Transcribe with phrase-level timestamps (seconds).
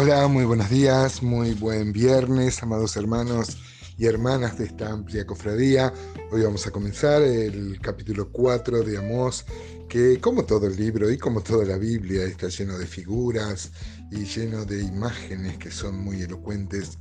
[0.00, 3.58] Hola, muy buenos días, muy buen viernes, amados hermanos
[3.96, 5.92] y hermanas de esta amplia cofradía.
[6.30, 9.44] Hoy vamos a comenzar el capítulo 4 de Amós,
[9.88, 13.72] que como todo el libro y como toda la Biblia está lleno de figuras
[14.12, 16.96] y lleno de imágenes que son muy elocuentes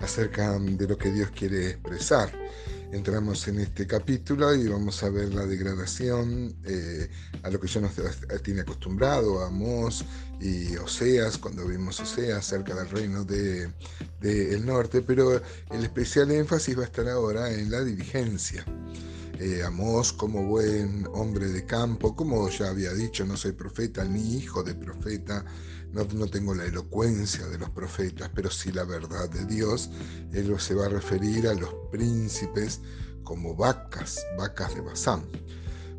[0.00, 2.32] acerca de lo que Dios quiere expresar
[2.92, 7.08] entramos en este capítulo y vamos a ver la degradación eh,
[7.42, 7.92] a lo que ya nos
[8.42, 10.04] tiene acostumbrado, a Amós
[10.40, 13.72] y Oseas, cuando vimos Oseas cerca del reino del
[14.20, 15.40] de, el norte, pero
[15.70, 18.64] el especial énfasis va a estar ahora en la dirigencia.
[19.42, 24.36] Eh, Amós como buen hombre de campo, como ya había dicho, no soy profeta ni
[24.36, 25.46] hijo de profeta,
[25.94, 29.88] no, tengo la elocuencia de los profetas, pero sí la verdad de Dios.
[30.34, 32.82] Él se va a referir a los príncipes
[33.22, 35.24] como vacas, vacas de Basán.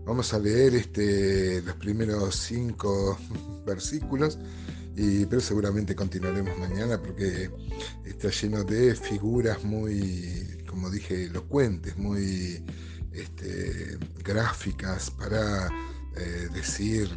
[0.05, 3.17] Vamos a leer este, los primeros cinco
[3.65, 4.37] versículos,
[4.95, 7.49] y, pero seguramente continuaremos mañana porque
[8.05, 12.63] está lleno de figuras muy, como dije, elocuentes, muy
[13.13, 15.67] este, gráficas para
[16.15, 17.09] eh, decir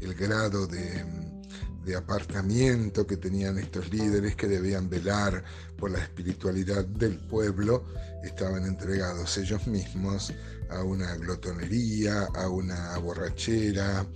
[0.00, 1.04] el grado de
[1.84, 5.42] de apartamiento que tenían estos líderes que debían velar
[5.76, 7.84] por la espiritualidad del pueblo,
[8.22, 10.32] estaban entregados ellos mismos
[10.70, 14.06] a una glotonería, a una borrachera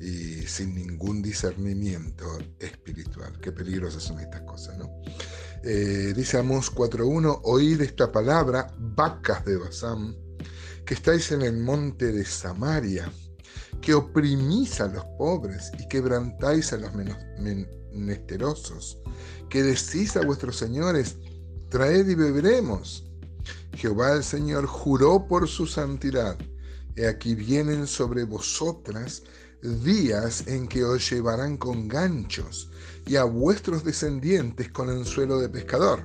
[0.00, 3.38] y sin ningún discernimiento espiritual.
[3.40, 4.88] Qué peligrosas son estas cosas, ¿no?
[5.68, 10.16] Eh, dice Amos 4.1, oíd esta palabra, vacas de Basán,
[10.84, 13.10] que estáis en el monte de Samaria
[13.80, 19.00] que oprimís a los pobres y quebrantáis a los menesterosos,
[19.50, 21.16] que decís a vuestros señores,
[21.68, 23.04] traed y beberemos.
[23.74, 26.38] Jehová el Señor juró por su santidad,
[26.94, 29.24] y aquí vienen sobre vosotras
[29.66, 32.70] días en que os llevarán con ganchos
[33.06, 36.00] y a vuestros descendientes con anzuelo de pescador.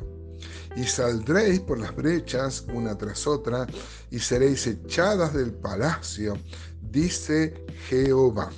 [0.75, 3.67] Y saldréis por las brechas una tras otra
[4.09, 6.37] y seréis echadas del palacio
[6.91, 7.53] dice
[7.87, 8.51] Jehová.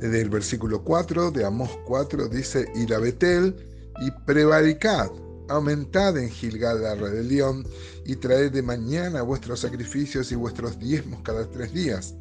[0.00, 3.56] Desde el versículo 4 de Amós 4 dice, y la Betel,
[4.00, 5.10] y prevaricad,
[5.48, 7.66] aumentad en Gilgal la rebelión,
[8.04, 12.14] y traed de mañana vuestros sacrificios y vuestros diezmos cada tres días,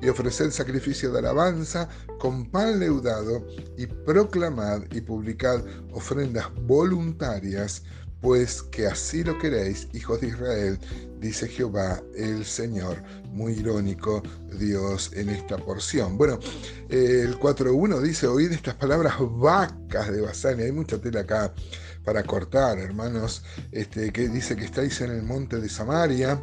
[0.00, 1.88] y ofreced sacrificio de alabanza
[2.18, 3.46] con pan leudado,
[3.76, 5.62] y proclamad y publicad
[5.92, 7.82] ofrendas voluntarias
[8.24, 10.78] pues que así lo queréis, hijos de Israel,
[11.20, 13.02] dice Jehová el Señor.
[13.30, 14.22] Muy irónico
[14.58, 16.16] Dios en esta porción.
[16.16, 16.38] Bueno,
[16.88, 20.58] el 4.1 dice, oíd estas palabras vacas de Basán.
[20.60, 21.52] Hay mucha tela acá
[22.02, 26.42] para cortar, hermanos, este, que dice que estáis en el monte de Samaria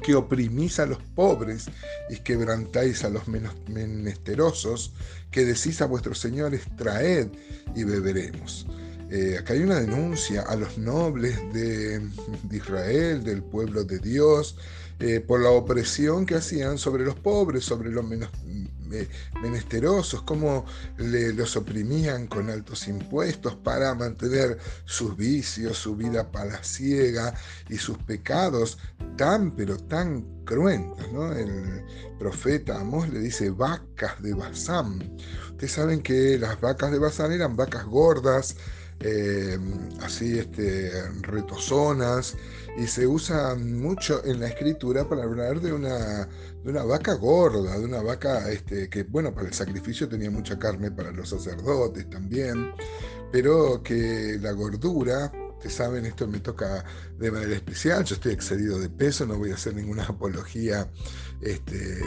[0.00, 1.66] que oprimís a los pobres
[2.08, 4.92] y quebrantáis a los menesterosos,
[5.30, 7.28] que decís a vuestros señores, traed
[7.74, 8.66] y beberemos.
[9.10, 12.00] Eh, acá hay una denuncia a los nobles de,
[12.52, 14.56] Israel, del pueblo de Dios,
[15.00, 18.30] eh, por la opresión que hacían sobre los pobres, sobre los menos,
[19.42, 20.64] menesterosos, cómo
[20.98, 27.34] los oprimían con altos impuestos para mantener sus vicios, su vida palaciega
[27.68, 28.78] y sus pecados
[29.16, 31.06] tan, pero tan cruentos.
[31.36, 31.84] El
[32.18, 35.16] profeta Amós le dice vacas de Basán.
[35.50, 38.56] Ustedes saben que las vacas de Basán eran vacas gordas,
[39.00, 39.58] eh,
[40.02, 40.90] así este,
[41.22, 42.36] retozonas,
[42.76, 47.78] y se usa mucho en la escritura para hablar de una, de una vaca gorda,
[47.78, 52.08] de una vaca este, que, bueno, para el sacrificio tenía mucha carne para los sacerdotes
[52.10, 52.72] también,
[53.32, 56.84] pero que la gordura, ustedes saben, esto me toca
[57.18, 60.88] de manera especial, yo estoy excedido de peso, no voy a hacer ninguna apología
[61.40, 62.00] este,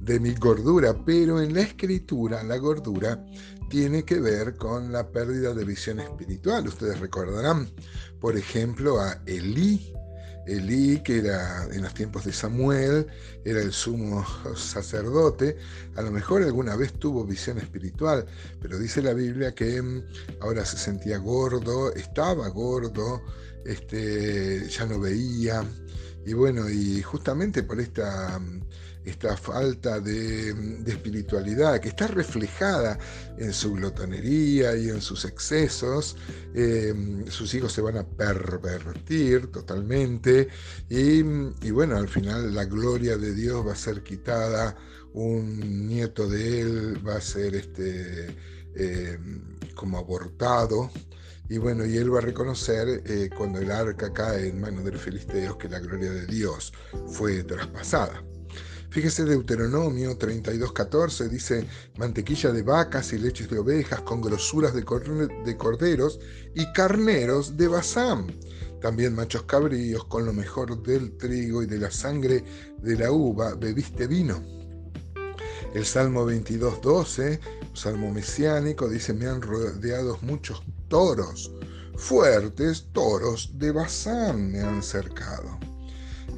[0.00, 3.24] de mi gordura, pero en la escritura la gordura
[3.68, 6.66] tiene que ver con la pérdida de visión espiritual.
[6.66, 7.68] Ustedes recordarán,
[8.20, 9.92] por ejemplo, a Elí.
[10.46, 13.06] Elí, que era en los tiempos de Samuel,
[13.44, 14.24] era el sumo
[14.56, 15.58] sacerdote,
[15.94, 18.24] a lo mejor alguna vez tuvo visión espiritual,
[18.58, 20.02] pero dice la Biblia que mm,
[20.40, 23.20] ahora se sentía gordo, estaba gordo,
[23.66, 25.62] este, ya no veía,
[26.24, 28.62] y bueno, y justamente por esta mm,
[29.08, 30.50] esta falta de,
[30.86, 32.98] espiritualidad que está reflejada
[33.38, 36.16] en su glotonería y en sus excesos.
[36.54, 36.94] Eh,
[37.28, 40.48] sus hijos se van a pervertir totalmente
[40.88, 41.22] y,
[41.70, 44.76] bueno, al final la gloria de Dios va a ser quitada,
[45.12, 48.36] un nieto de él va a ser este,
[48.74, 49.18] eh,
[49.74, 50.90] como abortado.
[51.50, 54.92] Y bueno, y él va a reconocer eh, cuando el arca cae en manos de
[54.92, 56.74] los filisteos que la gloria de Dios
[57.06, 58.22] fue traspasada.
[58.90, 61.68] Fíjese Deuteronomio 32.14, dice
[61.98, 66.18] mantequilla de vacas y leches de ovejas con grosuras de, corderos
[66.54, 68.26] y carneros de Basán.
[68.80, 72.42] También machos cabríos con lo mejor del trigo y de la sangre
[72.80, 74.42] de la uva bebiste vino.
[75.74, 77.40] El Salmo 22.12,
[77.74, 81.52] salmo mesiánico, dice, me han rodeado muchos toros,
[81.94, 85.58] fuertes toros de Basán me han cercado.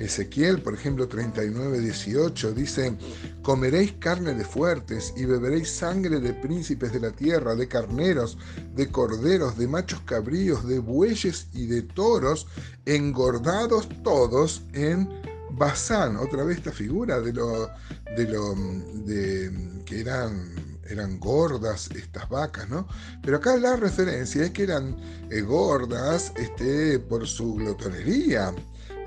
[0.00, 2.96] Ezequiel, por ejemplo, 39, 18, dice,
[3.42, 8.38] comeréis carne de fuertes y beberéis sangre de príncipes de la tierra, de carneros,
[8.74, 12.46] de corderos, de machos cabríos, de bueyes y de toros,
[12.86, 15.08] engordados todos en
[15.50, 16.16] Basán.
[16.16, 17.68] Otra vez esta figura de lo,
[18.16, 18.54] de lo
[19.04, 22.86] de, que eran eran gordas estas vacas, ¿no?
[23.22, 24.96] Pero acá la referencia es que eran
[25.30, 28.52] eh, gordas este, por su glotonería.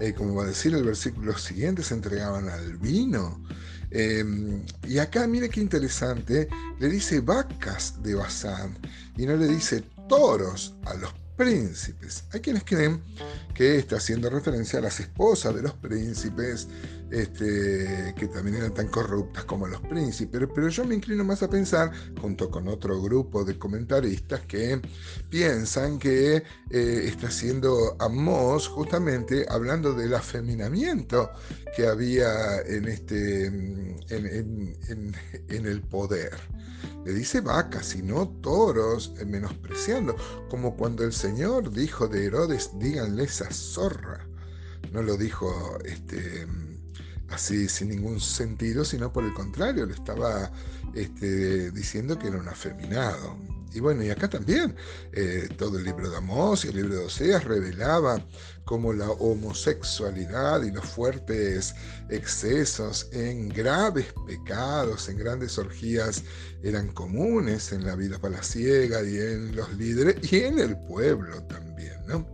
[0.03, 3.41] Eh, como va a decir el versículo siguiente, se entregaban al vino.
[3.89, 8.77] Em, y acá, mire qué interesante, le dice vacas de Bazán
[9.15, 12.25] y no le dice toros a los príncipes.
[12.33, 13.01] Hay quienes creen
[13.53, 16.67] que está haciendo referencia a las esposas de los príncipes,
[17.13, 21.49] este, que también eran tan corruptas como los príncipes, pero yo me inclino más a
[21.49, 24.81] pensar, junto con otro grupo de comentaristas, que
[25.29, 26.37] piensan que
[26.71, 31.29] eh, está haciendo Amós justamente hablando del afeminamiento
[31.75, 33.45] que había en, este,
[35.49, 36.33] el poder.
[37.05, 40.15] Le dice vacas y no toros, eh, menospreciando,
[40.49, 44.27] como cuando el Señor dijo de Herodes, díganle esa zorra.
[44.91, 46.47] No lo dijo este,
[47.29, 50.51] así sin ningún sentido, sino por el contrario, le estaba
[50.93, 53.37] este, diciendo que era un afeminado.
[53.73, 54.75] Y bueno, y acá también
[55.13, 58.23] eh, todo el libro de Amós y el libro de Oseas revelaba
[58.65, 61.73] cómo la homosexualidad y los fuertes
[62.09, 66.23] excesos en graves pecados, en grandes orgías,
[66.61, 71.97] eran comunes en la vida palaciega y en los líderes y en el pueblo también,
[72.07, 72.27] ¿no?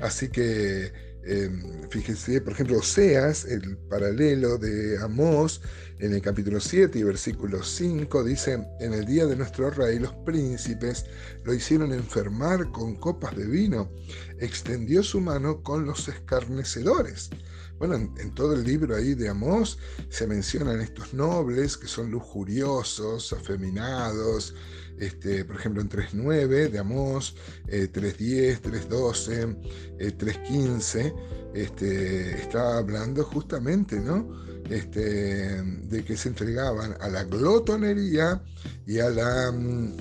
[0.00, 5.60] Así que Em, fíjense, por ejemplo, Oseas, el paralelo de Amós,
[5.98, 10.12] en el capítulo 7 y versículo 5, dice, en el día de nuestro rey los
[10.24, 11.04] príncipes
[11.44, 13.90] lo hicieron enfermar con copas de vino,
[14.38, 17.30] extendió su mano con los escarnecedores.
[17.78, 19.78] Bueno, en, todo el libro ahí de Amós
[20.08, 24.54] se mencionan estos nobles que son lujuriosos, afeminados,
[24.98, 27.36] este, por ejemplo en 3.9 de Amós,
[27.68, 31.14] 3.10, 3.12, 3.15,
[31.54, 34.28] este, está hablando justamente ¿no?
[34.70, 38.42] Este, de que se entregaban a la glotonería
[38.86, 39.54] y a la,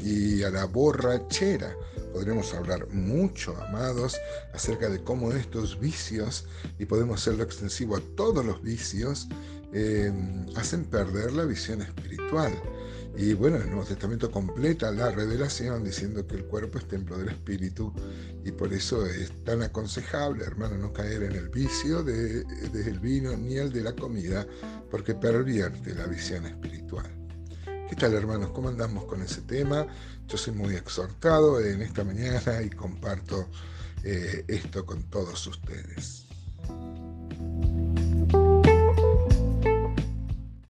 [0.04, 1.76] y a la borrachera.
[2.14, 4.18] Podremos hablar mucho, amados,
[4.54, 6.46] acerca de cómo estos vicios,
[6.80, 9.28] y podemos hacerlo extensivo a todos los vicios,
[9.74, 10.12] eh,
[10.56, 12.52] hacen perder la visión espiritual.
[13.18, 17.30] Y bueno, el Nuevo Testamento completa la revelación diciendo que el cuerpo es templo del
[17.30, 17.92] Espíritu
[18.46, 23.36] y por eso es tan aconsejable, hermano, no caer en el vicio del de, vino
[23.36, 24.46] ni el de la comida,
[24.92, 27.08] porque pervierte la visión espiritual.
[27.90, 28.52] ¿Qué tal, hermanos?
[28.52, 29.88] ¿Cómo andamos con ese tema?
[30.28, 33.50] Yo soy muy exhortado en esta mañana y comparto
[34.04, 36.28] eh, esto con todos ustedes.